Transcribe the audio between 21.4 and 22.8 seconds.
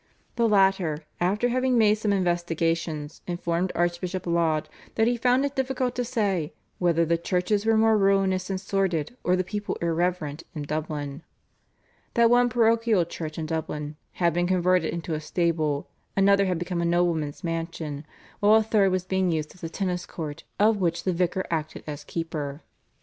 acted as keeper.